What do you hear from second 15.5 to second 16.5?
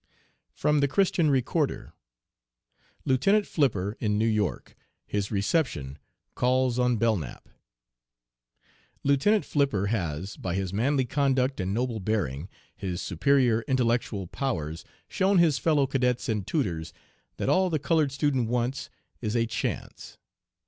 fellow cadets and